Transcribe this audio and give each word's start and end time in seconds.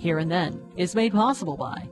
Here 0.00 0.18
and 0.18 0.30
Then 0.30 0.62
is 0.78 0.94
made 0.94 1.12
possible 1.12 1.58
by 1.58 1.86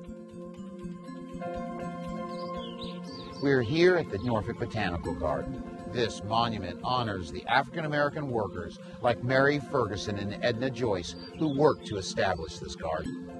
We're 3.43 3.61
here 3.61 3.97
at 3.97 4.11
the 4.11 4.17
Norfolk 4.17 4.59
Botanical 4.59 5.13
Garden. 5.15 5.63
This 5.93 6.25
monument 6.25 6.81
honors 6.83 7.31
the 7.31 7.45
African 7.47 7.85
American 7.85 8.31
workers 8.31 8.79
like 9.03 9.23
Mary 9.23 9.59
Ferguson 9.59 10.17
and 10.17 10.43
Edna 10.43 10.71
Joyce 10.71 11.17
who 11.39 11.59
worked 11.59 11.87
to 11.89 11.99
establish 11.99 12.59
this 12.59 12.75
garden. 12.75 13.38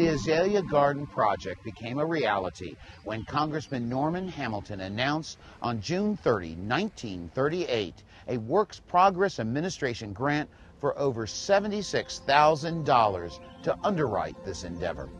The 0.00 0.14
Azalea 0.14 0.62
Garden 0.62 1.06
project 1.06 1.62
became 1.62 1.98
a 1.98 2.06
reality 2.06 2.74
when 3.04 3.26
Congressman 3.26 3.86
Norman 3.86 4.28
Hamilton 4.28 4.80
announced 4.80 5.36
on 5.60 5.82
June 5.82 6.16
30, 6.16 6.54
1938, 6.54 8.02
a 8.28 8.38
Works 8.38 8.80
Progress 8.80 9.38
Administration 9.38 10.14
grant 10.14 10.48
for 10.80 10.98
over 10.98 11.26
$76,000 11.26 13.40
to 13.62 13.78
underwrite 13.84 14.42
this 14.42 14.64
endeavor. 14.64 15.10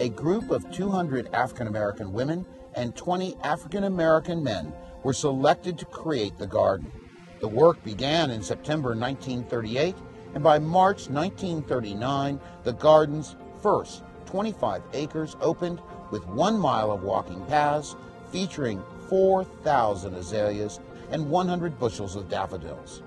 A 0.00 0.10
group 0.10 0.50
of 0.50 0.70
200 0.70 1.32
African 1.32 1.66
American 1.66 2.12
women 2.12 2.44
and 2.74 2.94
20 2.94 3.38
African 3.42 3.84
American 3.84 4.44
men 4.44 4.70
were 5.02 5.14
selected 5.14 5.78
to 5.78 5.86
create 5.86 6.36
the 6.36 6.46
garden. 6.46 6.92
The 7.40 7.48
work 7.48 7.82
began 7.82 8.30
in 8.30 8.42
September 8.42 8.90
1938, 8.90 9.96
and 10.34 10.44
by 10.44 10.58
March 10.58 11.08
1939, 11.08 12.38
the 12.62 12.74
garden's 12.74 13.34
first 13.66 14.04
25 14.26 14.80
acres 14.92 15.36
opened 15.40 15.82
with 16.12 16.24
one 16.28 16.56
mile 16.56 16.92
of 16.92 17.02
walking 17.02 17.44
paths 17.46 17.96
featuring 18.30 18.80
4,000 19.08 20.14
azaleas 20.14 20.78
and 21.10 21.28
100 21.28 21.76
bushels 21.76 22.14
of 22.14 22.28
daffodils. 22.28 23.02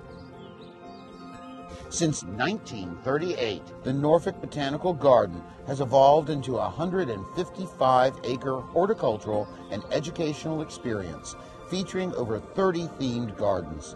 Since 1.88 2.26
1938, 2.26 3.62
the 3.84 3.94
Norfolk 3.94 4.42
Botanical 4.42 4.94
Garden 4.94 5.42
has 5.66 5.80
evolved 5.80 6.30
into 6.30 6.58
a 6.58 6.64
155 6.64 8.20
acre 8.26 8.60
horticultural 8.60 9.48
and 9.72 9.82
educational 9.94 10.62
experience 10.62 11.38
featuring 11.70 12.14
over 12.16 12.38
30 12.38 12.90
themed 13.00 13.38
gardens. 13.38 13.96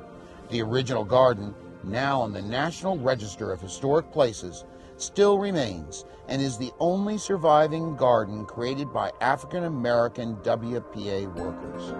The 0.49 0.61
original 0.61 1.03
garden, 1.03 1.53
now 1.83 2.21
on 2.21 2.33
the 2.33 2.41
National 2.41 2.97
Register 2.97 3.51
of 3.51 3.61
Historic 3.61 4.11
Places, 4.11 4.65
still 4.97 5.37
remains 5.37 6.05
and 6.27 6.41
is 6.41 6.57
the 6.57 6.71
only 6.79 7.17
surviving 7.17 7.95
garden 7.95 8.45
created 8.45 8.93
by 8.93 9.11
African 9.21 9.65
American 9.65 10.35
WPA 10.37 11.33
workers. 11.35 11.93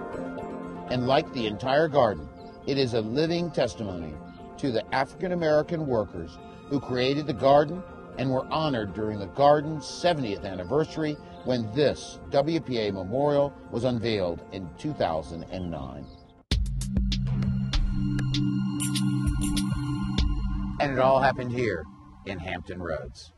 And 0.90 1.06
like 1.06 1.32
the 1.32 1.46
entire 1.46 1.88
garden, 1.88 2.28
it 2.66 2.78
is 2.78 2.94
a 2.94 3.00
living 3.00 3.50
testimony 3.50 4.14
to 4.58 4.70
the 4.70 4.94
African 4.94 5.32
American 5.32 5.86
workers 5.86 6.38
who 6.68 6.80
created 6.80 7.26
the 7.26 7.32
garden 7.32 7.82
and 8.18 8.30
were 8.30 8.46
honored 8.46 8.94
during 8.94 9.18
the 9.18 9.26
garden's 9.26 9.84
70th 9.84 10.44
anniversary 10.44 11.16
when 11.44 11.70
this 11.74 12.20
WPA 12.30 12.92
memorial 12.92 13.52
was 13.70 13.84
unveiled 13.84 14.40
in 14.52 14.68
2009. 14.78 16.06
And 20.84 20.92
it 20.92 20.98
all 20.98 21.18
happened 21.18 21.50
here 21.50 21.82
in 22.26 22.38
Hampton 22.38 22.78
Roads. 22.78 23.32